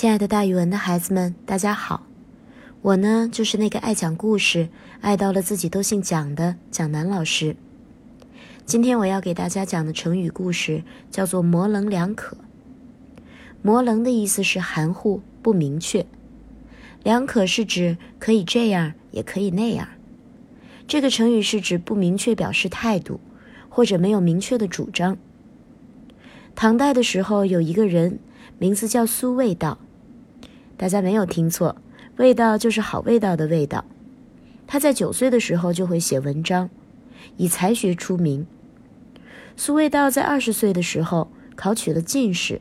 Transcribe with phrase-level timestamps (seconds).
[0.00, 2.06] 亲爱的，大语文的孩子们，大家好！
[2.82, 4.68] 我呢，就是那个爱讲故事、
[5.00, 7.56] 爱到了自己都姓蒋的蒋楠老师。
[8.64, 12.36] 今天我要给大家讲的成语故事叫做“模棱两可”。
[13.60, 16.06] 模棱的意思是含糊不明确，
[17.02, 19.88] 两可是指可以这样，也可以那样。
[20.86, 23.18] 这个成语是指不明确表示态度，
[23.68, 25.18] 或者没有明确的主张。
[26.54, 28.20] 唐代的时候，有一个人。
[28.60, 29.78] 名字叫苏味道，
[30.78, 31.74] 大家没有听错，
[32.18, 33.84] 味道就是好味道的味道。
[34.68, 36.70] 他在九岁的时候就会写文章，
[37.36, 38.46] 以才学出名。
[39.56, 42.60] 苏味道在二十岁的时候考取了进士，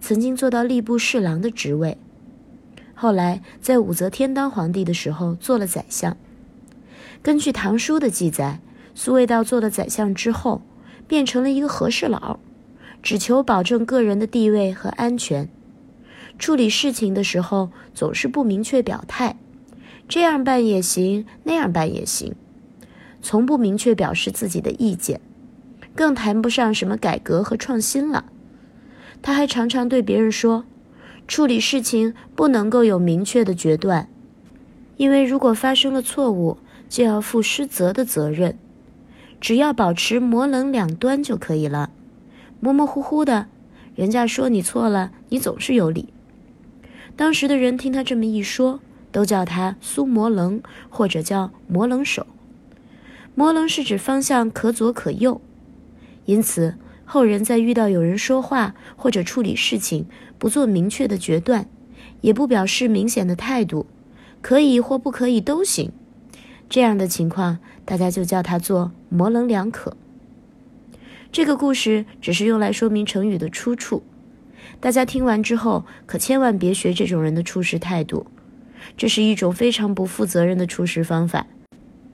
[0.00, 1.98] 曾经做到吏部侍郎的职位。
[2.94, 6.16] 后来在武则天当皇帝的时候做了宰相。
[7.22, 8.60] 根据《唐书》的记载，
[8.94, 10.62] 苏味道做了宰相之后，
[11.08, 12.38] 变成了一个和事佬。
[13.02, 15.48] 只求保证个人的地位和安全，
[16.38, 19.36] 处理事情的时候总是不明确表态，
[20.08, 22.34] 这样办也行，那样办也行，
[23.20, 25.20] 从不明确表示自己的意见，
[25.94, 28.24] 更谈不上什么改革和创新了。
[29.22, 30.64] 他还常常对别人说，
[31.28, 34.08] 处理事情不能够有明确的决断，
[34.96, 36.58] 因为如果发生了错误，
[36.88, 38.58] 就要负失责的责任，
[39.40, 41.90] 只要保持模棱两端就可以了。
[42.58, 43.46] 模模糊糊的，
[43.94, 46.12] 人家说你错了，你总是有理。
[47.16, 52.26] 当时的人听他这么一说，都叫他苏摩棱，或者叫摩棱手。
[53.34, 55.40] 摩棱是指方向可左可右，
[56.24, 60.06] 因此后人在遇到有人说话或者处理事情
[60.38, 61.66] 不做明确的决断，
[62.22, 63.86] 也不表示明显的态度，
[64.40, 65.92] 可以或不可以都行，
[66.68, 69.96] 这样的情况，大家就叫他做模棱两可。
[71.30, 74.02] 这个故事只是用来说明成语的出处，
[74.80, 78.26] 大家听完之后可千万别学这种人的处事态度，
[78.96, 81.46] 这是一种非常不负责任的处事方法。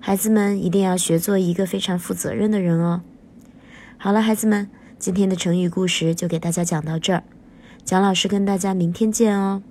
[0.00, 3.02] 孩子们一定要学做一个非常负责任的人哦。
[3.98, 4.68] 好了，孩子们，
[4.98, 7.22] 今天的成语故事就给大家讲到这儿，
[7.84, 9.62] 蒋老师跟大家明天见哦。